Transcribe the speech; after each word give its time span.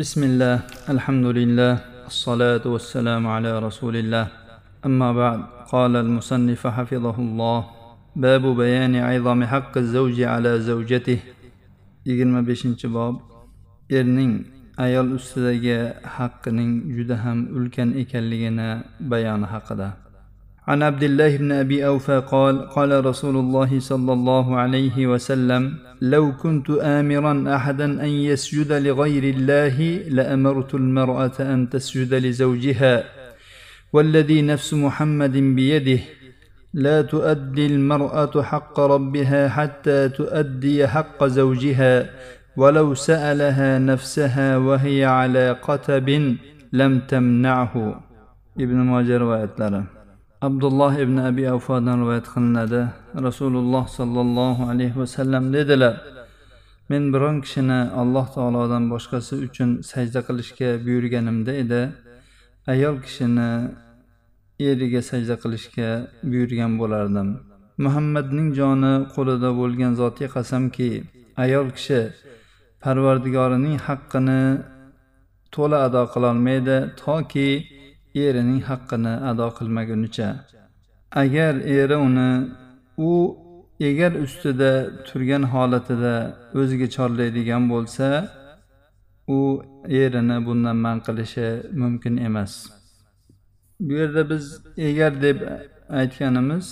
بسم 0.00 0.20
الله 0.24 0.56
الحمد 0.94 1.26
لله 1.38 1.72
الصلاة 2.06 2.64
والسلام 2.74 3.22
على 3.26 3.58
رسول 3.58 3.96
الله 3.96 4.26
أما 4.86 5.08
بعد 5.12 5.40
قال 5.72 5.96
المصنف 5.96 6.66
حفظه 6.66 7.16
الله 7.18 7.60
باب 8.16 8.44
بيان 8.56 8.94
عظم 8.96 9.40
حق 9.44 9.74
الزوج 9.78 10.16
على 10.22 10.60
زوجته 10.60 11.18
yigirma 12.06 12.40
beshinchi 12.46 12.86
bob 12.94 13.14
erning 13.90 14.46
ayol 14.78 15.08
ustidagi 15.18 15.98
haqqining 16.16 16.72
juda 16.96 17.16
ham 17.24 17.38
ulkan 17.56 17.90
ekanligini 18.02 18.68
bayoni 19.10 19.46
haqida 19.54 19.88
عن 20.71 20.83
عبد 20.83 21.03
الله 21.03 21.37
بن 21.37 21.51
أبي 21.51 21.85
أوفى 21.85 22.23
قال 22.31 22.69
قال 22.69 23.05
رسول 23.05 23.35
الله 23.35 23.79
صلى 23.79 24.13
الله 24.13 24.55
عليه 24.55 25.07
وسلم 25.07 25.77
لو 26.01 26.31
كنت 26.31 26.69
امرا 26.69 27.55
احدا 27.55 27.85
أن 27.85 28.07
يسجد 28.07 28.71
لغير 28.71 29.23
الله 29.23 29.77
لأمرت 30.07 30.75
المرأة 30.75 31.31
أن 31.39 31.69
تسجد 31.69 32.13
لزوجها. 32.13 33.03
والذي 33.93 34.41
نفس 34.41 34.73
محمد 34.73 35.37
بيده 35.37 35.99
لا 36.73 37.01
تؤدي 37.01 37.65
المرأة 37.65 38.41
حق 38.41 38.79
ربها 38.79 39.49
حتى 39.49 40.09
تؤدي 40.09 40.87
حق 40.87 41.25
زوجها 41.25 42.09
ولو 42.57 42.93
سألها 42.93 43.79
نفسها 43.79 44.57
وهي 44.57 45.05
على 45.05 45.51
قتب 45.51 46.37
لم 46.73 46.99
تمنعه. 46.99 48.03
ابن 48.59 48.75
ماجه 48.75 49.17
رواية 49.17 49.45
abdulloh 50.41 50.93
ibn 50.99 51.17
abi 51.17 51.43
avfodan 51.49 51.97
rivoyat 52.01 52.27
qilinadi. 52.33 52.81
Rasululloh 53.27 53.85
sollallohu 53.87 54.63
alayhi 54.71 54.99
vasallam 55.01 55.53
dedilar 55.53 55.95
men 56.89 57.03
biron 57.13 57.37
kishini 57.45 57.79
alloh 58.01 58.25
taolodan 58.35 58.83
boshqasi 58.93 59.33
uchun 59.45 59.69
sajda 59.91 60.19
qilishga 60.27 60.69
buyurganimda 60.85 61.53
edi. 61.63 61.81
Ayol 62.73 62.95
kishini 63.05 63.49
eriga 64.69 65.01
sajda 65.09 65.35
qilishga 65.43 65.89
buyurgan 66.31 66.71
bo'lardim. 66.81 67.27
Muhammadning 67.85 68.49
joni 68.59 68.93
qo'lida 69.15 69.49
bo'lgan 69.59 69.91
zotga 70.01 70.27
qasamki 70.35 70.89
ayol 71.43 71.67
kishi 71.77 72.01
parvardigorining 72.83 73.77
haqqini 73.87 74.41
to'la 75.55 75.77
ado 75.87 76.03
qilolmaydi 76.13 76.77
toki 77.03 77.49
erining 78.15 78.61
haqqini 78.69 79.13
ado 79.29 79.47
qilmagunicha. 79.57 80.29
Agar 81.21 81.53
eri 81.79 81.97
uni 82.07 82.31
u 82.97 83.11
egar 83.79 84.13
ustida 84.25 84.71
turgan 85.07 85.43
holatida 85.53 86.15
o'ziga 86.59 86.87
chorlaydigan 86.95 87.63
bo'lsa 87.73 88.07
u 89.27 89.39
erini 90.01 90.37
bundan 90.45 90.77
man 90.85 90.97
qilishi 91.05 91.47
mumkin 91.81 92.15
emas. 92.27 92.53
Bu 93.85 93.93
yerda 93.93 94.23
biz 94.31 94.45
egar 94.77 95.13
deb 95.21 95.37
aytganimiz 95.99 96.65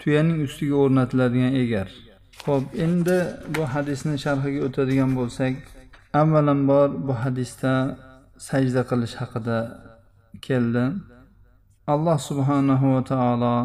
tuyaning 0.00 0.38
ustiga 0.46 0.76
o'rnatiladigan 0.84 1.52
egar. 1.62 1.88
Ho'p 2.46 2.64
endi 2.84 3.18
bu 3.54 3.62
hadisni 3.74 4.16
sharhiga 4.24 4.60
o'tadigan 4.66 5.10
bo'lsak 5.18 5.54
avvalambor 6.20 6.88
bu 7.06 7.14
hadisda 7.24 7.72
sajda 8.48 8.82
qilish 8.90 9.14
haqida 9.20 9.58
keldi. 10.46 10.84
Alloh 11.92 12.18
subhanahu 12.28 12.86
va 12.94 13.02
taolo 13.12 13.56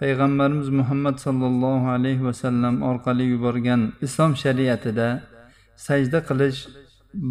payg'ambarimiz 0.00 0.68
muhammad 0.80 1.16
sollallohu 1.26 1.86
alayhi 1.96 2.24
vasallam 2.28 2.74
orqali 2.90 3.24
yuborgan 3.32 3.82
islom 4.06 4.32
shariatida 4.42 5.08
sajda 5.86 6.18
qilish 6.28 6.60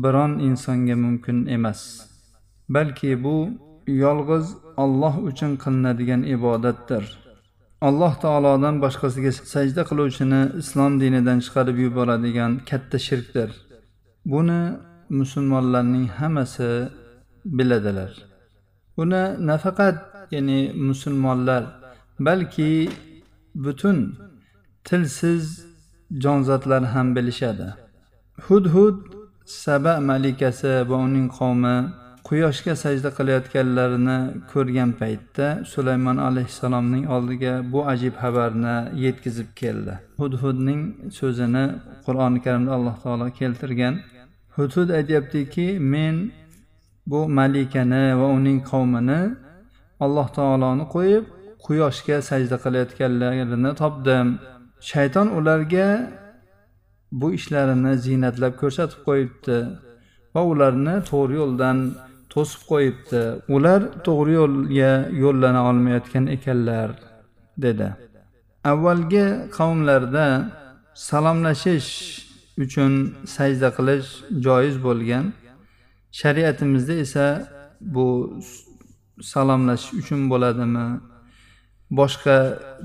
biron 0.04 0.32
insonga 0.48 0.96
mumkin 1.06 1.38
emas. 1.56 1.82
Balki 2.76 3.12
bu 3.24 3.38
yolg'iz 3.88 4.46
olloh 4.84 5.16
uchun 5.30 5.52
qilinadigan 5.64 6.22
ibodatdir. 6.36 7.04
Alloh 7.88 8.14
taolodan 8.24 8.76
boshqasiga 8.84 9.32
sajda 9.54 9.84
qiluvchini 9.90 10.42
islom 10.62 10.94
dinidan 11.02 11.40
chiqarib 11.46 11.78
yuboradigan 11.86 12.52
katta 12.70 12.98
shirkdir. 13.08 13.50
Buni 14.34 14.62
musulmonlarning 15.20 16.08
hammasi 16.20 16.70
biladilar. 17.58 18.29
Buni 19.00 19.24
nafaqat 19.50 19.98
ya'ni 20.36 20.60
musulmonlar 20.88 21.64
balki 22.28 22.72
butun 23.64 23.98
tilsiz 24.88 25.44
jonzotlar 26.24 26.84
ham 26.94 27.08
bilishadi. 27.16 27.68
Hudhud 28.48 28.98
saba 29.46 29.94
malikasi 30.10 30.74
va 30.90 30.98
uning 31.08 31.28
qavmi 31.38 31.76
quyoshga 32.28 32.74
sajda 32.84 33.10
qilayotganlarini 33.18 34.18
ko'rgan 34.52 34.92
paytda 35.02 35.48
sulaymon 35.72 36.18
alayhissalomning 36.28 37.06
oldiga 37.16 37.54
bu 37.72 37.80
ajib 37.94 38.14
xabarni 38.24 38.76
yetkazib 39.06 39.50
keldi. 39.62 39.94
Hudhudning 40.22 40.82
so'zini 41.20 41.66
qur'oni 42.06 42.40
karimda 42.46 42.72
alloh 42.78 42.96
taolo 43.04 43.28
keltirgan. 43.40 43.94
Hudhud 44.58 44.90
aytyaptiki 45.00 45.68
men 45.94 46.16
bu 47.10 47.20
malikani 47.38 48.06
va 48.20 48.28
uning 48.38 48.60
qavmini 48.72 49.22
alloh 50.06 50.28
taoloni 50.38 50.86
qo'yib 50.96 51.24
quyoshga 51.66 52.18
sajda 52.30 52.58
qilayotganlarini 52.64 53.72
topdim. 53.82 54.28
Shayton 54.92 55.28
ularga 55.38 55.88
bu 57.20 57.28
ishlarini 57.38 57.94
ziynatlab 58.06 58.54
ko'rsatib 58.62 59.00
qo'yibdi 59.08 59.58
va 60.36 60.42
ularni 60.52 60.96
to'g'ri 61.10 61.36
yo'ldan 61.42 61.78
to'sib 62.34 62.62
qo'yibdi. 62.72 63.22
Ular 63.56 63.82
to'g'ri 64.08 64.34
yo'lga 64.40 64.92
yo'llana 65.24 65.62
olmayotgan 65.70 66.26
ekanlar 66.36 66.90
dedi. 67.66 67.88
Avvalgi 68.72 69.26
qavmlarda 69.58 70.28
salomlashish 71.08 71.92
uchun 72.64 72.94
sajda 73.36 73.70
qilish 73.78 74.10
joiz 74.46 74.76
bo'lgan 74.88 75.26
shariatimizda 76.12 76.94
esa 76.94 77.26
bu 77.82 78.08
salomlashish 79.22 79.94
uchun 80.02 80.22
bo'ladimi? 80.32 80.88
Boshqa 82.00 82.38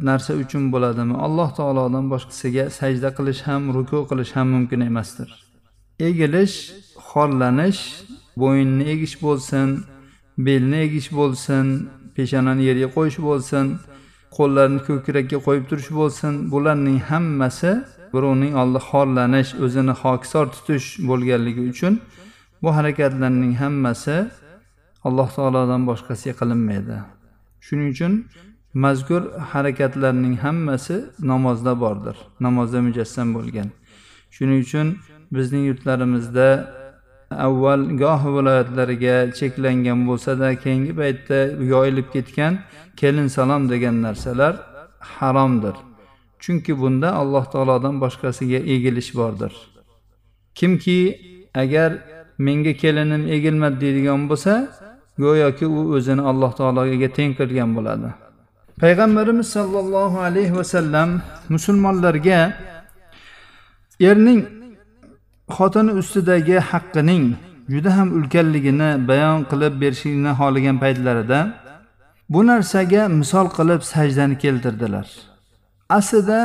narsa 0.09 0.33
uchun 0.45 0.73
bo'ladimi? 0.75 1.15
Alloh 1.27 1.51
taolodan 1.59 2.05
boshqasiga 2.12 2.65
sajda 2.79 3.09
qilish 3.19 3.41
ham 3.49 3.62
ruku 3.77 3.99
qilish 4.11 4.33
ham 4.37 4.49
mumkin 4.55 4.81
emasdir. 4.89 5.29
Egilish 6.09 6.57
xorlanish 7.11 7.81
bo'yinni 8.43 8.85
egish 8.95 9.17
bo'lsin 9.25 9.69
belni 10.47 10.79
egish 10.87 11.09
bo'lsin 11.19 11.67
peshonani 12.17 12.62
yerga 12.69 12.89
qo'yish 12.97 13.19
bo'lsin 13.29 13.67
qo'llarni 14.37 14.81
ko'krakka 14.89 15.39
qo'yib 15.47 15.65
turish 15.71 15.91
bo'lsin 15.99 16.33
bularning 16.53 16.99
hammasi 17.11 17.73
birovning 18.15 18.53
oldida 18.61 18.81
xorlanish 18.91 19.51
o'zini 19.65 19.95
hokisor 20.03 20.47
tutish 20.55 20.87
bo'lganligi 21.09 21.62
uchun 21.73 21.95
bu 22.64 22.76
harakatlarning 22.76 23.54
hammasi 23.62 24.16
alloh 25.04 25.28
taolodan 25.36 25.82
boshqasiga 25.91 26.34
qilinmaydi. 26.41 26.97
Shuning 27.66 27.88
uchun 27.94 28.12
mazkur 28.84 29.22
harakatlarning 29.52 30.36
hammasi 30.44 30.97
namozda 31.30 31.80
bordir 31.80 32.16
namozda 32.41 32.78
mujassam 32.86 33.28
bo'lgan. 33.36 33.69
Shuning 34.36 34.60
uchun 34.66 34.86
bizning 35.36 35.64
yurtlarimizda 35.70 36.48
avval 37.47 37.82
goh 38.02 38.22
viloyatlarga 38.36 39.16
cheklangan 39.38 40.00
bo'lsada 40.08 40.48
keyingi 40.64 40.92
paytda 41.00 41.38
yoyilib 41.72 42.08
ketgan 42.14 42.52
kelin 43.00 43.28
salom 43.36 43.62
degan 43.72 43.96
narsalar 44.06 44.54
haromdir. 45.16 45.76
Chunki 46.42 46.72
bunda 46.81 47.08
alloh 47.20 47.44
taolodan 47.52 47.94
boshqasiga 48.04 48.60
egilish 48.75 49.10
bordir. 49.20 49.52
Kimki 50.54 50.98
agar 51.62 51.91
menga 52.39 52.72
kelinim 52.83 53.22
egilmadi 53.37 53.81
deydigan 53.81 54.29
bo'lsa 54.31 54.53
go'yoki 55.19 55.67
u 55.67 55.81
o'zini 55.97 56.23
alloh 56.31 56.53
taologa 56.58 57.08
teng 57.17 57.32
qilgan 57.38 57.70
bo'ladi. 57.76 58.08
Payg'ambarimiz 58.82 59.49
sollallohu 59.56 60.19
alayhi 60.29 60.56
vasallam 60.56 61.08
musulmonlarga 61.49 62.41
erning 64.00 64.41
xotini 65.56 65.93
ustidagi 66.00 66.56
haqqining 66.70 67.25
juda 67.73 67.91
ham 67.97 68.08
ulkanligini 68.19 68.91
bayon 69.08 69.41
qilib 69.50 69.75
berishlikni 69.82 70.32
xohlagan 70.41 70.76
paytlarida 70.85 71.41
bu 72.32 72.41
narsaga 72.47 73.03
misol 73.08 73.47
qilib 73.56 73.81
sajdani 73.93 74.38
keltirdilar. 74.38 75.06
Aslida 75.88 76.41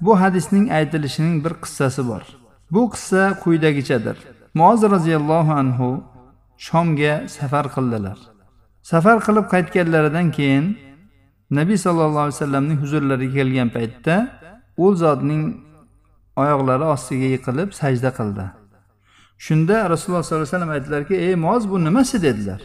bu 0.00 0.20
hadisning 0.20 0.72
aytilishining 0.78 1.44
bir 1.44 1.54
qissasi 1.62 2.08
bor. 2.08 2.22
Bu 2.70 2.90
qissa 2.90 3.38
quyidagichadir. 3.42 4.16
Moz 4.54 4.82
roziyallohu 4.94 5.52
anhu 5.62 5.90
shomga 6.66 7.28
safar 7.28 7.66
qildilar. 7.74 8.18
Safar 8.82 9.16
qilib 9.26 9.46
qaytganlaridan 9.54 10.28
keyin 10.36 10.64
nabiy 11.58 11.78
sollallohu 11.86 12.24
alayhi 12.26 12.36
vasallamning 12.36 12.78
huzurlariga 12.82 13.34
kelgan 13.38 13.68
paytda 13.76 14.14
u 14.76 14.86
zotning 15.02 15.42
oyoqlari 16.42 16.84
ostiga 16.94 17.28
yiqilib 17.34 17.70
sajda 17.80 18.10
qildi. 18.18 18.46
Shunda 19.46 19.76
rasululloh 19.92 20.22
sollallohu 20.22 20.46
alayhi 20.46 20.54
vasallam 20.54 20.72
aytdilarki 20.76 21.14
ey 21.26 21.34
muoz 21.44 21.62
bu 21.70 21.84
nimasi 21.84 22.16
dedilar. 22.22 22.60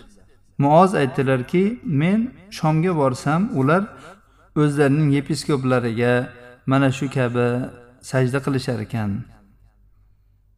Muoz 0.57 0.91
aytdilarki 1.01 1.63
men 1.83 2.19
shomga 2.57 2.91
borsam 3.01 3.41
ular 3.59 3.83
o'zlarining 4.61 5.09
yepiskoplariga 5.17 6.13
mana 6.71 6.89
shu 6.97 7.05
kabi 7.17 7.47
sajda 8.11 8.39
qilishar 8.45 8.79
ekan. 8.87 9.11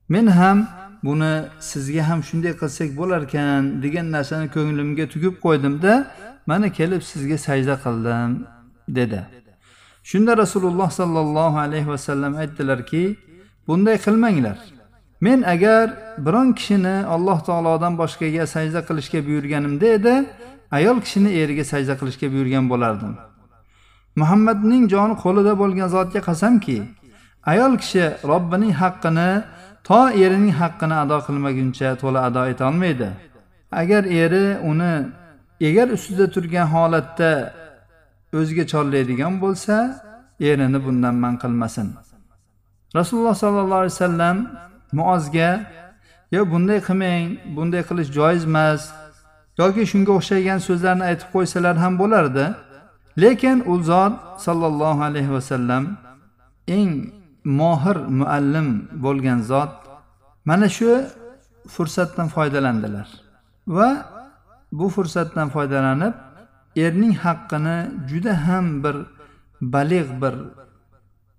Men 0.09 0.27
ham 0.27 0.67
buni 1.03 1.33
sizga 1.59 2.03
ham 2.09 2.19
shunday 2.29 2.53
qilsak 2.61 2.89
bo'larkan 2.99 3.61
degan 3.83 4.07
narsani 4.15 4.47
ko'nglimga 4.55 5.05
tugib 5.13 5.35
qo'ydimda 5.45 5.93
mana 6.49 6.67
kelib 6.77 7.01
sizga 7.11 7.37
sajda 7.47 7.75
qildim 7.83 8.29
dedi. 8.97 9.21
Shunda 10.09 10.37
rasululloh 10.43 10.89
sollallohu 10.99 11.57
alayhi 11.65 11.87
vasallam 11.87 12.33
aytdilarki 12.41 13.03
bunday 13.67 13.97
qilmanglar. 14.05 14.57
Men 15.21 15.39
agar 15.41 15.85
biron 16.25 16.49
kishini 16.59 16.95
alloh 17.15 17.39
taolodan 17.47 17.93
boshqaga 18.01 18.43
sajda 18.55 18.79
qilishga 18.87 19.19
buyurganimda 19.27 19.87
edi 19.97 20.15
ayol 20.77 20.97
kishini 21.05 21.29
eriga 21.41 21.63
sajda 21.71 21.93
qilishga 21.99 22.27
buyurgan 22.33 22.65
bo'lardim. 22.71 23.13
Muhammadning 24.21 24.83
joni 24.93 25.15
qo'lida 25.23 25.53
bo'lgan 25.61 25.87
zotga 25.95 26.19
qasamki 26.29 26.77
ayol 27.51 27.73
kishi 27.81 28.03
robbining 28.31 28.73
haqqini 28.81 29.29
to 29.89 30.01
erining 30.23 30.53
haqqini 30.61 30.95
ado 31.03 31.17
qilmaguncha 31.27 31.89
to'la 32.01 32.19
ado 32.29 32.41
etolmaydi. 32.53 33.09
Agar 33.81 34.03
eri 34.23 34.45
uni 34.71 34.93
egar 35.67 35.87
ustida 35.95 36.25
turgan 36.35 36.67
holatda 36.73 37.31
o'ziga 38.39 38.65
chorlaydigan 38.71 39.33
bo'lsa 39.43 39.75
erini 40.49 40.79
bundan 40.85 41.15
man 41.23 41.33
qilmasin. 41.43 41.87
Rasululloh 42.97 43.35
sollallohu 43.43 43.81
alayhi 43.83 43.95
vasallam 43.97 44.37
muozga 44.99 45.51
yo 46.35 46.41
bunday 46.51 46.79
qilmang 46.87 47.25
bunday 47.55 47.83
qilish 47.89 48.09
joiz 48.17 48.43
emas 48.49 48.81
yoki 49.61 49.83
shunga 49.91 50.11
o'xshagan 50.19 50.59
so'zlarni 50.67 51.03
aytib 51.09 51.29
qo'ysalar 51.35 51.75
ham 51.83 51.93
bo'lardi. 52.01 52.45
Lekin 53.23 53.57
u 53.71 53.73
zot 53.89 54.13
sollallohu 54.45 55.01
alayhi 55.09 55.31
vasallam 55.37 55.83
eng 56.77 57.18
mohir 57.43 57.97
muallim 58.19 58.87
bo'lgan 59.03 59.39
zot 59.51 59.71
mana 60.45 60.69
shu 60.69 61.05
fursatdan 61.67 62.27
foydalandilar. 62.27 63.07
Va 63.67 63.89
bu 64.71 64.89
fursatdan 64.89 65.49
foydalanib 65.49 66.13
erning 66.75 67.15
haqqini 67.25 67.77
juda 68.09 68.47
ham 68.47 68.83
bir 68.83 68.95
baliq 69.61 70.07
bir 70.21 70.35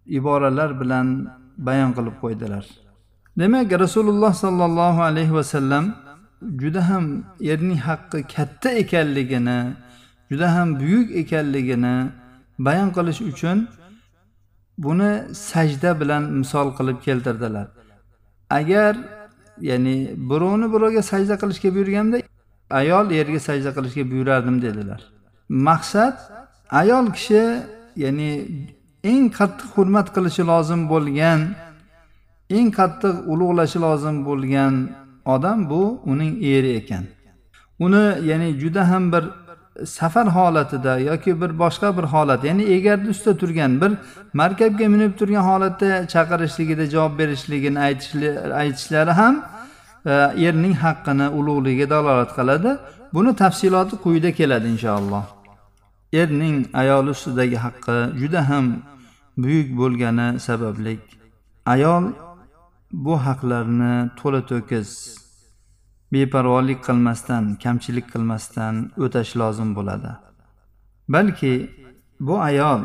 iboralar 0.06 0.81
bilan 0.81 1.06
bayon 1.58 1.93
qilib 1.97 2.17
qo'ydilar. 2.23 2.64
Demak 3.38 3.73
rasululloh 3.85 4.32
sollallohu 4.35 5.00
alayhi 5.03 5.35
vasallam 5.35 5.85
juda 6.61 6.88
ham 6.88 7.05
erning 7.41 7.81
haqqi 7.88 8.19
katta 8.35 8.70
ekanligini 8.82 9.58
juda 10.31 10.55
ham 10.55 10.69
buyuk 10.81 11.08
ekanligini 11.23 11.96
bayon 12.58 12.91
qilish 12.96 13.20
uchun 13.31 13.69
buni 14.85 15.12
sajda 15.50 15.91
bilan 16.00 16.23
misol 16.41 16.69
qilib 16.79 16.99
keltirdilar. 17.06 17.67
Agar 18.59 18.94
ya'ni 19.69 19.97
birovni 20.31 20.67
birovga 20.75 21.03
sajda 21.12 21.35
qilishga 21.43 21.69
buyurganda 21.77 22.17
ayol 22.81 23.06
erga 23.21 23.41
sajda 23.49 23.71
qilishga 23.77 24.05
buyurardim 24.11 24.56
dedilar. 24.67 25.00
Maqsad 25.69 26.17
ayol 26.81 27.06
kishi 27.17 27.43
ya'ni 28.05 28.31
eng 29.12 29.25
qattiq 29.38 29.69
hurmat 29.77 30.09
qilishi 30.15 30.43
lozim 30.53 30.81
bo'lgan 30.93 31.41
eng 32.56 32.69
qattiq 32.79 33.17
ulug'lashi 33.32 33.79
lozim 33.87 34.17
bo'lgan 34.29 34.75
odam 35.35 35.59
bu 35.71 35.82
uning 36.12 36.32
eri 36.55 36.71
ekan. 36.81 37.05
Uni 37.85 38.05
ya'ni 38.31 38.49
juda 38.61 38.82
ham 38.91 39.05
bir 39.12 39.25
safar 39.87 40.27
holatida 40.37 40.99
yoki 40.99 41.41
bir 41.41 41.59
boshqa 41.59 41.97
bir 41.97 42.03
holat 42.03 42.44
ya'ni 42.44 42.62
egarni 42.62 43.09
ustida 43.09 43.37
turgan 43.37 43.81
bir 43.81 43.93
markabga 44.35 44.88
minib 44.88 45.12
turgan 45.19 45.44
holatda 45.50 46.06
chaqirishligida 46.15 46.87
javob 46.94 47.19
berishligini 47.19 47.79
aytishlari 48.62 49.11
ham 49.21 49.35
e, 50.06 50.11
erning 50.47 50.75
haqqini 50.85 51.27
ulug'ligiga 51.38 51.91
dalolat 51.91 52.31
qiladi. 52.38 52.71
Buni 53.15 53.37
tafsiloti 53.37 53.97
quyida 54.05 54.31
keladi 54.32 54.67
inshaalloh. 54.75 55.25
Erning 56.12 56.56
ayol 56.75 57.06
ustidagi 57.15 57.56
haqqi 57.67 57.97
juda 58.21 58.49
ham 58.49 58.67
buyuk 59.43 59.69
bo'lgani 59.81 60.41
sababli 60.41 60.99
ayol 61.67 62.05
bu 62.93 63.15
haqlarni 63.27 64.11
to'la 64.19 64.41
to'kis 64.50 65.19
beparvolik 66.12 66.80
qilmasdan 66.86 67.44
kamchilik 67.62 68.06
qilmasdan 68.12 68.74
o'tash 69.04 69.32
lozim 69.40 69.70
bo'ladi. 69.76 70.12
Balki 71.14 71.54
bu 72.26 72.34
ayol 72.48 72.82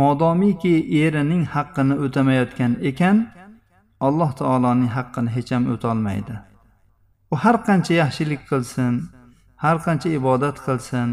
modomiki 0.00 0.74
erining 1.02 1.44
haqqini 1.54 1.94
o'tamayotgan 2.04 2.72
ekan 2.90 3.16
alloh 4.06 4.30
taoloning 4.40 4.90
haqqini 4.96 5.30
hech 5.36 5.50
ham 5.54 5.64
o'tolmaydi 5.74 6.36
u 7.32 7.36
har 7.36 7.56
qancha 7.68 7.94
yaxshilik 8.02 8.42
qilsin 8.50 8.94
har 9.64 9.76
qancha 9.86 10.08
ibodat 10.18 10.56
qilsin 10.66 11.08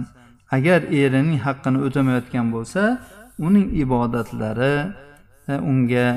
agar 0.58 0.82
erining 1.02 1.40
haqqini 1.48 1.80
o'tamayotgan 1.88 2.48
bo'lsa 2.56 2.84
uning 3.48 3.68
ibodatlari 3.84 4.76
e, 5.52 5.54
unga 5.72 6.08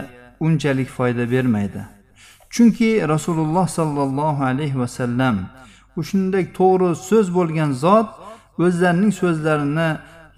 unchalik 0.47 0.89
foyda 0.97 1.25
bermaydi. 1.35 1.83
Chunki 2.55 2.91
rasululloh 3.13 3.67
sollallohu 3.79 4.43
alayhi 4.51 4.79
vasallam 4.85 5.37
shunday 6.11 6.45
to'g'ri 6.59 6.91
so'z 7.09 7.27
bo'lgan 7.39 7.71
zot 7.85 8.09
o'zlarining 8.65 9.13
so'zlarini 9.21 9.89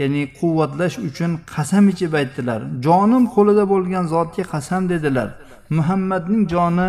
ya'ni 0.00 0.22
quvvatlash 0.38 0.96
uchun 1.08 1.30
qasam 1.54 1.84
ichib 1.92 2.12
aytdilar. 2.20 2.60
Jonim 2.86 3.24
qo'lida 3.34 3.64
bo'lgan 3.72 4.04
zotga 4.14 4.44
qasam 4.54 4.82
dedilar. 4.92 5.28
Muhammadning 5.76 6.44
joni 6.54 6.88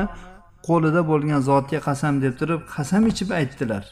qo'lida 0.68 1.01
bo'lgan 1.12 1.41
zotga 1.50 1.79
qasam 1.88 2.13
deb 2.23 2.33
turib 2.39 2.62
qasam 2.75 3.03
ichib 3.12 3.29
aytdilar. 3.39 3.83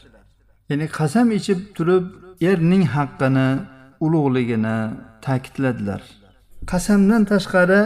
Ya'ni 0.70 0.86
qasam 0.98 1.26
ichib 1.38 1.58
turib 1.76 2.04
erning 2.50 2.84
haqqini 2.94 3.48
ulug'ligini 4.04 4.78
ta'kidladilar. 5.24 6.00
Qasamdan 6.72 7.22
tashqari 7.32 7.80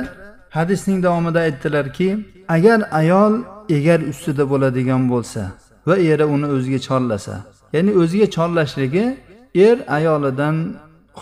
hadisning 0.57 0.99
davomida 1.07 1.41
aytdilarki 1.49 2.09
agar 2.49 2.81
ayol 3.01 3.35
egar 3.69 4.01
ustida 4.13 4.45
bo'ladigan 4.53 5.03
bo'lsa 5.13 5.43
va 5.87 5.97
eri 6.11 6.25
uni 6.35 6.47
o'ziga 6.57 6.81
chorlasa 6.89 7.35
ya'ni 7.75 7.93
o'ziga 8.01 8.27
chorlashligi 8.37 9.07
er 9.55 9.77
ayolidan 9.99 10.57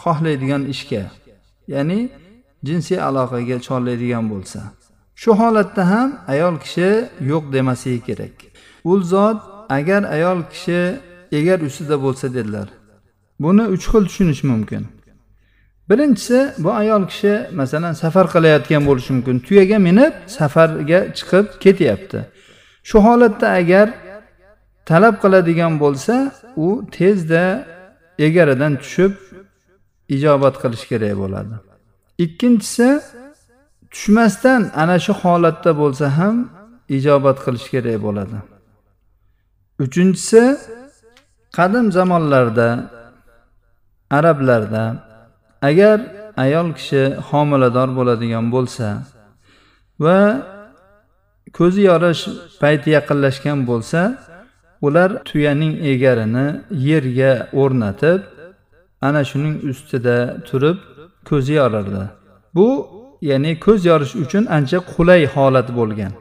xohlaydigan 0.03 0.63
ishga 0.75 1.05
ya'ni 1.75 2.01
jinsiy 2.67 2.99
aloqaga 3.09 3.57
chorlaydigan 3.67 4.25
bo'lsa. 4.33 4.61
Shu 5.23 5.31
holatda 5.41 5.83
ham 5.93 6.09
ayol 6.33 6.57
kishi 6.65 6.91
yo'q 7.31 7.45
demasligi 7.53 8.01
kerak. 8.09 8.35
U 8.91 8.93
zot 9.13 9.39
agar 9.69 10.03
ayol 10.17 10.39
kishi 10.53 10.81
egar 11.39 11.59
ustida 11.69 11.97
bo'lsa 12.05 12.27
dedilar. 12.37 12.69
Buni 13.43 13.65
uch 13.75 13.85
xil 13.93 14.05
tushunish 14.09 14.43
mumkin. 14.51 14.83
Birinchisi 15.91 16.53
bu 16.59 16.73
ayol 16.73 17.07
kishi 17.11 17.47
masalan 17.53 17.93
safar 17.93 18.27
qilayotgan 18.35 18.83
bo'lishi 18.89 19.13
mumkin. 19.17 19.37
Tuyaga 19.47 19.79
minib 19.89 20.13
safarga 20.39 21.01
chiqib 21.17 21.47
ketyapti. 21.65 22.19
Shu 22.89 22.99
holatda 23.07 23.49
agar 23.61 23.87
talab 24.89 25.15
qiladigan 25.23 25.73
bo'lsa 25.83 26.15
u 26.57 26.69
tezda 26.97 27.45
egaridan 28.27 28.73
tushib 28.83 29.13
ijobat 30.15 30.55
qilish 30.63 30.85
kerak 30.91 31.15
bo'ladi. 31.23 31.55
Ikkinchisi 32.25 32.89
tushmasdan 33.93 34.63
ana 34.83 34.97
shu 35.05 35.13
holatda 35.23 35.71
bo'lsa 35.83 36.07
ham 36.19 36.37
ijobat 36.97 37.39
qilish 37.45 37.69
kerak 37.75 37.99
bo'ladi. 38.07 38.39
Uchinchisi 39.85 40.43
qadim 41.57 41.87
zamonlarda 41.97 42.69
arablarda 44.19 44.85
agar 45.69 45.99
ayol 46.45 46.69
kishi 46.79 47.03
homilador 47.29 47.89
bo'ladigan 47.99 48.47
bo'lsa 48.55 48.87
va 50.05 50.19
ko'zi 51.59 51.83
yorish 51.91 52.23
payti 52.63 52.89
yaqinlashgan 52.97 53.59
bo'lsa 53.71 54.01
ular 54.87 55.11
tuyaning 55.29 55.75
egarini 55.93 56.47
yerga 56.89 57.33
o'rnatib 57.61 58.21
ana 59.07 59.23
shuning 59.31 59.57
ustida 59.71 60.17
turib 60.49 60.79
ko'zi 61.29 61.53
yorardi. 61.61 62.05
Bu 62.57 62.69
ya'ni 63.31 63.53
ko'z 63.67 63.81
yorish 63.91 64.15
uchun 64.25 64.45
ancha 64.57 64.79
qulay 64.93 65.23
holat 65.35 65.69
bo'lgan. 65.79 66.13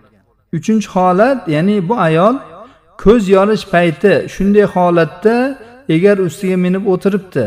Uchinchi 0.58 0.88
holat 0.96 1.40
ya'ni 1.56 1.78
bu 1.90 1.96
ayol 2.10 2.36
ko'z 3.04 3.24
yorish 3.38 3.66
payti 3.74 4.14
shunday 4.34 4.66
holatda 4.76 5.36
egar 5.96 6.18
ustiga 6.28 6.58
minib 6.66 6.84
o'tiribdi. 6.94 7.46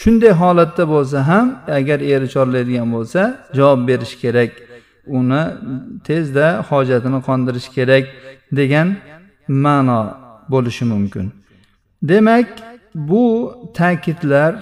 Shunday 0.00 0.32
holatda 0.42 0.84
bo'lsa 0.94 1.18
ham 1.30 1.46
agar 1.78 2.00
eri 2.12 2.28
chorlaydigan 2.34 2.88
bo'lsa 2.96 3.20
javob 3.56 3.80
berish 3.88 4.14
kerak. 4.22 4.50
Uni 5.18 5.42
tezda 6.06 6.46
hojatini 6.68 7.20
qondirish 7.28 7.68
kerak 7.76 8.04
degan 8.58 8.88
ma'no 9.64 10.00
bo'lishi 10.52 10.84
mumkin. 10.92 11.26
Demak 12.02 12.48
bu 12.94 13.24
ta'kidlar 13.74 14.52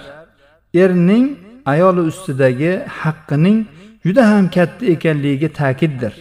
erning 0.73 1.25
ayoli 1.65 2.01
ustidagi 2.11 2.71
haqqining 3.01 3.59
juda 4.05 4.23
ham 4.31 4.49
katta 4.55 4.85
ekanligiga 4.85 5.49
ta'kiddir. 5.61 6.13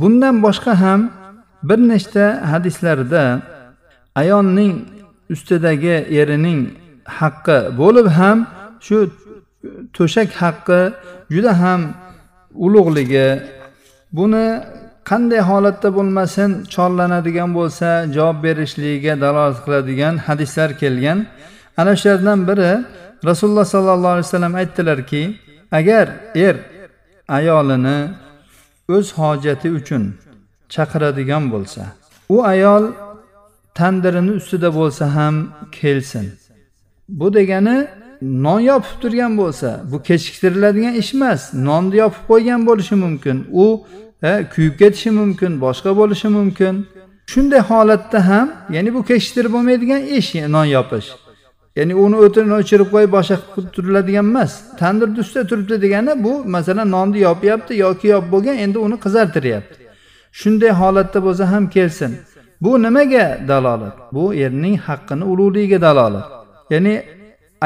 Bundan 0.00 0.42
boshqa 0.42 0.80
ham 0.80 1.00
bir 1.62 1.78
nechta 1.92 2.24
hadislarda 2.52 3.42
ayolning 4.14 4.74
ustidagi 5.30 5.96
erining 6.20 6.60
haqqi 7.18 7.58
bo'lib 7.80 8.06
ham 8.18 8.38
shu 8.86 8.98
to'shak 9.96 10.30
haqqi 10.42 10.80
juda 11.34 11.52
ham 11.62 11.80
ulug'ligi. 12.64 13.28
Buni 14.16 14.46
qanday 15.10 15.40
holatda 15.50 15.88
bo'lmasin 15.96 16.50
chorlanadigan 16.74 17.50
bo'lsa 17.58 17.88
javob 18.16 18.38
berishligiga 18.44 19.14
dalolat 19.24 19.58
qiladigan 19.64 20.14
hadislar 20.26 20.70
kelgan. 20.80 21.18
Ana 21.80 21.92
shulardan 22.00 22.40
biri 22.48 22.72
rasululloh 23.28 23.66
sollallohu 23.74 24.14
alayhi 24.16 24.28
vasallam 24.28 24.54
aytdilarki 24.60 25.22
agar 25.78 26.06
er 26.46 26.56
ayolini 27.38 27.98
o'z 28.96 29.06
hojati 29.18 29.68
uchun 29.78 30.02
chaqiradigan 30.74 31.44
bo'lsa 31.52 31.82
u 32.34 32.36
ayol 32.52 32.84
tandirini 33.78 34.32
ustida 34.40 34.68
bo'lsa 34.78 35.04
ham 35.16 35.34
kelsin. 35.78 36.26
Bu 37.08 37.34
degani 37.34 37.88
non 38.22 38.60
yopib 38.60 39.00
turgan 39.00 39.38
bo'lsa 39.38 39.80
bu 39.92 40.02
kechiktiriladigan 40.02 40.94
ish 40.94 41.14
emas 41.14 41.54
nonni 41.54 41.96
yopib 41.96 42.22
qo'ygan 42.30 42.66
bo'lishi 42.66 42.94
mumkin. 42.94 43.46
U 43.52 43.84
e, 44.22 44.44
kuyib 44.54 44.74
ketishi 44.78 45.10
mumkin 45.10 45.60
boshqa 45.60 45.96
bo'lishi 46.00 46.28
mumkin. 46.28 46.86
Shunday 47.26 47.60
holatda 47.70 48.28
ham 48.28 48.46
ya'ni 48.70 48.94
bu 48.94 49.00
kechiktirib 49.10 49.52
bo'lmaydigan 49.52 50.02
ish 50.18 50.34
non 50.34 50.64
yopish. 50.64 51.08
Ya'ni 51.76 51.94
uni 52.04 52.16
o'tini 52.24 52.52
o'chirib 52.60 52.88
qo'yib 52.94 53.12
boshqa 53.16 53.36
qilib 53.54 53.70
turiladigan 53.76 54.26
emas. 54.32 54.52
Tandirni 54.80 55.18
ustida 55.24 55.46
turibdi 55.50 55.82
degani 55.84 56.12
bu 56.24 56.32
masalan 56.54 56.90
nonni 56.90 57.18
yopyapti 57.28 57.72
yoki 57.84 58.06
yopib 58.14 58.30
bo'lgan 58.34 58.56
endi 58.64 58.78
uni 58.86 58.96
qizartiryapti. 59.04 59.76
Shunday 60.40 60.72
holatda 60.80 61.18
bo'lsa 61.26 61.44
ham 61.52 61.64
kelsin. 61.76 62.12
Bu 62.60 62.82
nimaga 62.82 63.26
dalolat? 63.48 63.96
Bu 64.14 64.24
erning 64.34 64.76
haqqini 64.86 65.24
ulug'ligiga 65.32 65.80
dalolat. 65.80 66.41
Ya'ni 66.72 66.94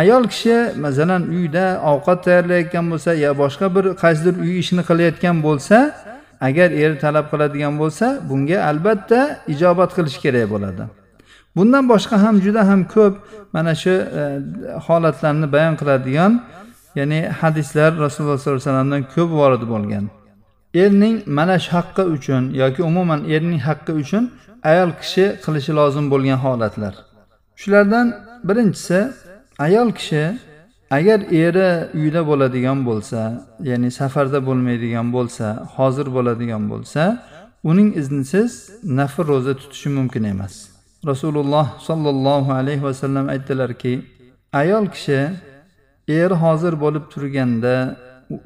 ayol 0.01 0.25
kishi 0.33 0.57
masalan 0.85 1.23
uyda 1.37 1.65
ovqat 1.93 2.19
tayyorlayotgan 2.27 2.85
bo'lsa 2.93 3.11
yo 3.25 3.31
boshqa 3.43 3.67
bir 3.77 3.85
qaysidir 4.03 4.35
uy 4.45 4.53
ishini 4.63 4.83
qilayotgan 4.89 5.37
bo'lsa 5.47 5.79
agar 6.49 6.69
eri 6.83 6.97
talab 7.05 7.27
qiladigan 7.33 7.75
bo'lsa 7.83 8.07
bunga 8.29 8.59
albatta 8.71 9.21
ijobat 9.55 9.91
qilish 9.97 10.19
kerak 10.25 10.47
bo'ladi. 10.55 10.83
Bundan 11.57 11.85
boshqa 11.93 12.17
ham 12.25 12.37
juda 12.45 12.63
ham 12.71 12.81
ko'p 12.95 13.15
mana 13.55 13.75
shu 13.83 13.95
e, 14.21 14.23
holatlarni 14.87 15.47
bayon 15.55 15.75
qiladigan 15.81 16.33
ya'ni 16.99 17.21
hadislar 17.41 17.91
rasululloh 18.05 18.39
sollallohu 18.39 18.61
alayhi 18.61 18.69
vasallamdan 18.69 19.03
ko'p 19.15 19.31
vorid 19.41 19.65
bo'lgan. 19.73 20.05
Erning 20.83 21.17
mana 21.39 21.57
shu 21.65 21.71
haqqi 21.77 22.05
uchun 22.17 22.43
yoki 22.63 22.83
umuman 22.91 23.21
erning 23.35 23.61
haqqi 23.69 23.93
uchun 24.03 24.25
ayol 24.71 24.91
kishi 25.01 25.25
qilishi 25.45 25.73
lozim 25.79 26.05
bo'lgan 26.13 26.39
holatlar. 26.45 26.95
Shulardan 27.61 28.07
birinchisi 28.49 28.99
ayol 29.67 29.89
kishi 29.99 30.25
agar 30.91 31.21
eri 31.45 31.71
uyda 31.99 32.23
bo'ladigan 32.31 32.79
bo'lsa 32.89 33.21
ya'ni 33.69 33.91
safarda 34.01 34.39
bo'lmaydigan 34.49 35.09
bo'lsa 35.17 35.47
hozir 35.77 36.07
bo'ladigan 36.17 36.63
bo'lsa 36.73 37.03
uning 37.71 37.89
iznisiz 38.01 38.53
nafr 38.99 39.25
ro'za 39.33 39.55
tutishi 39.61 39.89
mumkin 39.99 40.25
emas. 40.33 40.55
Rasululloh 41.11 41.67
sollallohu 41.89 42.51
alayhi 42.61 42.83
vasallam 42.89 43.25
aytdilarki 43.35 43.95
ayol 44.53 44.87
kishi 44.95 45.21
er 46.21 46.31
hozir 46.43 46.75
bo'lib 46.85 47.05
turganda 47.13 47.75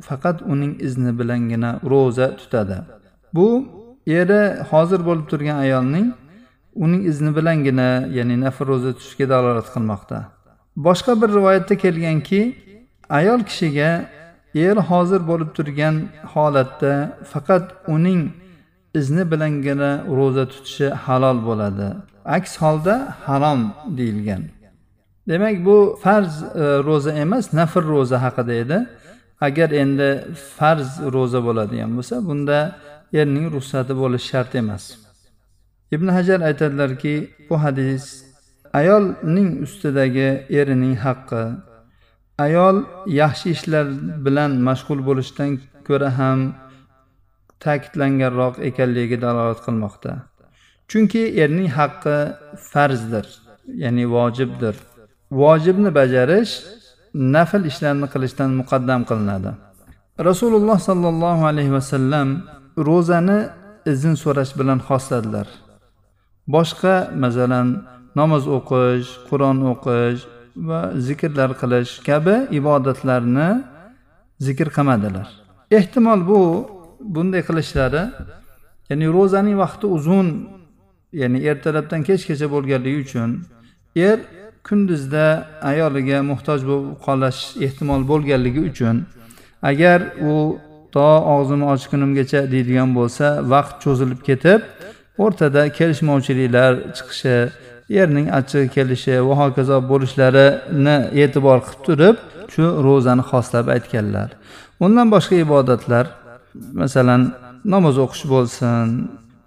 faqat 0.08 0.36
uning 0.52 0.72
izni 0.86 1.12
bilangina 1.18 1.70
ro'za 1.92 2.26
tutadi. 2.40 2.78
Bu 3.36 3.48
eri 4.06 4.42
hozir 4.70 5.00
bo'lib 5.08 5.26
turgan 5.32 5.58
ayolning 5.66 6.06
uning 6.74 7.02
izni 7.10 7.30
bilangina 7.36 8.06
ya'ni 8.16 8.36
nafr 8.40 8.66
ro'za 8.72 8.92
tutishga 8.98 9.26
dalolat 9.28 9.68
qilmoqda. 9.74 10.18
Boshqa 10.76 11.12
bir 11.22 11.28
rivoyatda 11.38 11.74
kelganki 11.84 12.40
ayol 13.18 13.40
kishiga 13.50 13.90
er 14.54 14.76
hozir 14.90 15.20
bo'lib 15.30 15.50
turgan 15.56 15.96
holatda 16.32 16.92
faqat 17.32 17.64
uning 17.94 18.22
izni 18.94 19.24
bilangina 19.32 19.90
ro'za 20.18 20.44
tutishi 20.52 20.88
halol 21.04 21.38
bo'ladi. 21.48 21.88
Aks 22.36 22.52
holda 22.62 22.94
harom 23.26 23.60
deyilgan. 23.98 24.42
Demak 25.28 25.56
bu 25.66 25.98
farz 26.02 26.42
e, 26.42 26.64
ro'za 26.88 27.12
emas 27.24 27.52
nafr 27.52 27.84
ro'za 27.94 28.22
haqida 28.24 28.54
edi. 28.62 28.78
Agar 29.46 29.70
endi 29.82 30.08
farz 30.58 30.88
ro'za 31.14 31.40
bo'ladigan 31.46 31.90
bo'lsa 31.96 32.16
bunda 32.28 32.58
erning 33.20 33.46
ruxsati 33.54 33.92
bo'lishi 34.02 34.26
shart 34.32 34.52
emas. 34.62 34.84
Ibn 35.94 36.08
hajar 36.08 36.40
aytadilarki 36.40 37.30
bu 37.48 37.62
hadis 37.62 38.04
ayolning 38.72 39.62
ustidagi 39.62 40.28
erining 40.50 40.96
haqqi. 41.04 41.44
Ayol 42.38 42.76
yaxshi 43.20 43.50
ishlar 43.56 43.86
bilan 44.24 44.50
mashg'ul 44.68 45.00
bo'lishdan 45.08 45.50
ko'ra 45.86 46.10
ham 46.18 46.38
ta'kidlanganroq 47.64 48.54
ekanligiga 48.68 49.18
dalolat 49.24 49.60
qilmoqda. 49.66 50.12
Chunki 50.90 51.22
erning 51.42 51.70
haqqi 51.78 52.16
farzdir 52.70 53.26
ya'ni 53.82 54.04
vojibdir. 54.16 54.74
Vojibni 55.40 55.90
bajarish 55.98 56.52
nafl 57.34 57.62
ishlarni 57.70 58.06
qilishdan 58.12 58.50
muqaddam 58.60 59.00
qilinadi. 59.10 59.50
Rasululloh 60.28 60.78
sollallohu 60.88 61.42
alayhi 61.50 61.72
vasallam 61.78 62.28
ro'zani 62.88 63.38
izn 63.92 64.14
so'rash 64.22 64.52
bilan 64.60 64.78
xosladilar. 64.88 65.46
Boshqa 66.54 66.94
masalan 67.24 67.68
namoz 68.20 68.44
o'qish 68.58 69.08
qur'on 69.28 69.58
o'qish 69.72 70.20
va 70.68 70.80
zikrlar 71.06 71.50
qilish 71.60 71.92
kabi 72.08 72.36
ibodatlarni 72.58 73.50
zikr 74.46 74.68
qilmadilar. 74.76 75.28
Ehtimol 75.78 76.20
bu 76.30 76.40
bunday 77.14 77.42
qilishlari 77.48 78.02
ya'ni 78.90 79.06
ro'zaning 79.16 79.56
vaqti 79.64 79.86
uzun 79.96 80.26
ya'ni 81.20 81.38
ertalabdan 81.50 82.00
kechgacha 82.08 82.46
bo'lganligi 82.54 82.98
uchun 83.04 83.30
er 84.08 84.18
kunduzda 84.68 85.26
ayoliga 85.70 86.18
muhtoj 86.30 86.60
bo'lib 86.68 86.88
qolish 87.06 87.40
ehtimol 87.66 88.02
bo'lganligi 88.10 88.60
uchun 88.70 88.96
agar 89.70 89.98
u 90.30 90.34
to 90.94 91.08
og'zimni 91.34 91.66
ochgunimgacha 91.74 92.40
deydigan 92.52 92.90
bo'lsa 92.98 93.26
vaqt 93.52 93.76
cho'zilib 93.84 94.20
ketib 94.28 94.60
o'rtada 95.24 95.62
kelishmovchiliklar 95.78 96.72
chiqishi 96.96 97.36
yerning 97.96 98.26
achchig'i 98.38 98.68
kelishi 98.76 99.14
va 99.28 99.34
hokazo 99.42 99.76
bo'lishlarini 99.90 100.96
e'tibor 101.22 101.58
qilib 101.66 101.82
turib 101.86 102.16
shu 102.52 102.64
ro'zani 102.86 103.24
xoslab 103.30 103.66
aytganlar. 103.76 104.28
Undan 104.84 105.06
boshqa 105.14 105.36
ibodatlar 105.46 106.04
masalan 106.80 107.22
namoz 107.74 107.96
o'qish 108.04 108.24
bo'lsin 108.34 108.86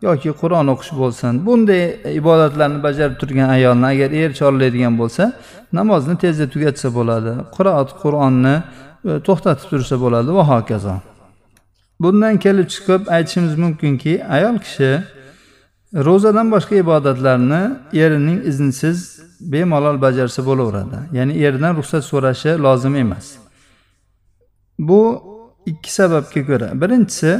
yoki 0.08 0.32
qur'on 0.42 0.68
o'qish 0.74 0.92
bo'lsin 1.02 1.32
bunday 1.48 1.84
ibodatlarni 2.22 2.80
bajarib 2.88 3.16
turgan 3.22 3.50
ayolni 3.58 3.86
agar 3.94 4.10
er 4.22 4.32
chorlaydigan 4.40 4.94
bo'lsa 5.02 5.24
namozni 5.80 6.16
tezda 6.24 6.46
tugatsa 6.54 6.88
bo'ladi 6.98 7.34
qiroat 7.56 7.90
qur'onni 8.02 8.56
e, 9.10 9.12
to'xtatib 9.28 9.68
tursa 9.72 9.96
bo'ladi 10.04 10.30
va 10.38 10.44
hokazo. 10.54 10.96
Bundan 12.04 12.36
kelib 12.46 12.68
chiqib 12.74 13.02
aytishimiz 13.16 13.54
mumkinki 13.64 14.14
ayol 14.36 14.58
kishi 14.66 14.92
ro'zadan 15.94 16.52
boshqa 16.52 16.76
ibodatlarni 16.76 17.62
erining 17.94 18.40
iznisiz 18.46 19.22
bemalol 19.40 20.02
bajarsa 20.02 20.46
bo'laveradi. 20.46 20.98
Ya'ni 21.18 21.34
erdan 21.46 21.76
ruxsat 21.78 22.04
so'rashi 22.12 22.52
lozim 22.66 22.96
emas. 22.96 23.26
Bu 24.80 25.02
ikki 25.66 25.94
sababga 25.94 26.42
ko'ra. 26.50 26.70
Birinchisi 26.82 27.32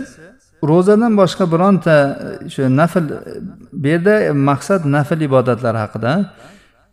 ro'zadan 0.64 1.18
boshqa 1.22 1.46
bironta 1.54 1.96
e, 2.46 2.50
shu 2.54 2.62
nafl 2.80 3.06
e, 3.12 3.20
bu 3.82 3.88
yerda 3.88 4.16
maqsad 4.34 4.82
nafl 4.86 5.20
ibodatlar 5.30 5.76
haqida. 5.84 6.14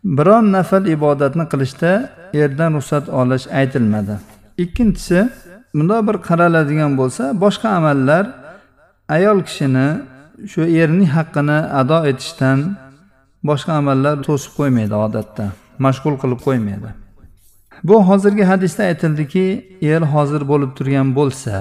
Biron 0.03 0.45
nafl 0.57 0.83
ibodatni 0.95 1.45
qilishda 1.51 1.91
erdan 2.33 2.71
ruxsat 2.77 3.05
olish 3.09 3.45
aytilmadi. 3.59 4.15
Ikkinchisi 4.63 5.19
bundoq 5.75 6.01
bir 6.07 6.17
qaraladigan 6.27 6.91
bo'lsa 6.99 7.23
boshqa 7.43 7.67
amallar 7.79 8.23
ayol 9.15 9.39
kishini 9.47 9.87
shu 10.51 10.61
erning 10.81 11.09
haqqini 11.15 11.59
ado 11.81 11.99
etishdan 12.11 12.59
boshqa 13.49 13.71
amallar 13.81 14.15
to'sib 14.27 14.51
qo'ymaydi 14.59 14.95
odatda 15.05 15.45
mashg'ul 15.85 16.15
qilib 16.21 16.39
qo'ymaydi. 16.47 16.89
Bu 17.83 17.95
hozirgi 18.09 18.43
hadisda 18.51 18.83
aytildiki 18.91 19.45
er 19.81 20.01
hozir 20.13 20.41
bo'lib 20.51 20.71
turgan 20.77 21.07
bo'lsa 21.19 21.55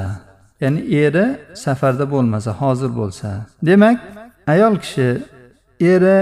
ya'ni 0.63 0.81
eri 1.03 1.27
safarda 1.65 2.05
bo'lmasa 2.15 2.51
hozir 2.63 2.91
bo'lsa 3.01 3.29
demak 3.69 3.99
ayol 4.47 4.75
kishi 4.85 5.09
eri 5.81 6.19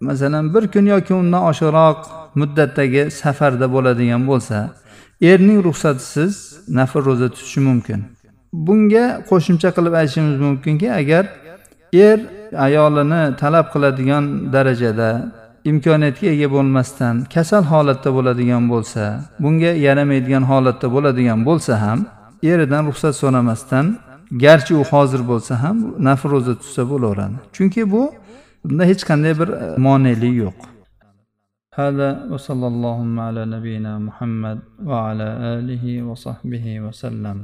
masalan 0.00 0.54
bir 0.54 0.64
kun 0.72 0.86
yoki 0.94 1.14
undan 1.14 1.42
oshiqroq 1.50 1.98
muddatdagi 2.40 3.02
safarda 3.10 3.66
bo'ladigan 3.74 4.22
bo'lsa 4.30 4.58
erning 5.30 5.64
ruxsatisiz 5.66 6.34
nafl 6.68 6.98
ro'za 7.08 7.28
tutishi 7.34 7.60
mumkin. 7.60 8.00
Bunga 8.52 9.06
qo'shimcha 9.30 9.70
qilib 9.76 9.94
aytishimiz 10.00 10.36
mumkinki 10.46 10.88
agar 11.00 11.24
er 11.93 12.19
ayolini 12.67 13.21
talab 13.41 13.65
qiladigan 13.73 14.23
darajada 14.53 15.09
imkoniyatga 15.71 16.27
ega 16.35 16.47
bo'lmasdan 16.55 17.15
kasal 17.33 17.63
holatda 17.71 18.09
bo'ladigan 18.17 18.63
bo'lsa 18.73 19.03
bunga 19.43 19.71
yaramaydigan 19.87 20.43
holatda 20.51 20.87
bo'ladigan 20.95 21.39
bo'lsa 21.49 21.73
ham 21.85 21.99
eridan 22.51 22.83
ruxsat 22.89 23.13
so'ramasdan 23.21 23.85
garchi 24.43 24.73
u 24.81 24.83
hozir 24.91 25.21
bo'lsa 25.31 25.53
ham 25.63 25.77
nafl 26.07 26.27
ro'za 26.33 26.53
tutsa 26.61 26.81
bo'laveradi 26.91 27.35
chunki 27.55 27.81
bu 27.93 28.01
bunda 28.63 28.83
hech 28.91 29.03
qanday 29.09 29.33
bir 29.39 29.49
monelik 29.85 30.35
yo'q 30.43 30.59
هذا 31.81 32.09
وصلى 32.31 32.67
اللهم 32.73 33.15
على 33.27 33.41
نبينا 33.55 33.93
محمد 34.07 34.59
وعلى 34.89 35.27
آله 35.55 35.85
وصحبه 36.09 36.65
وسلم 36.85 37.37